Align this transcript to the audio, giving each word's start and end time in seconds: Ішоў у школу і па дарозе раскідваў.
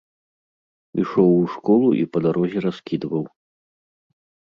Ішоў 1.03 1.29
у 1.41 1.43
школу 1.55 1.89
і 1.97 2.01
па 2.17 2.23
дарозе 2.27 2.59
раскідваў. 2.65 3.25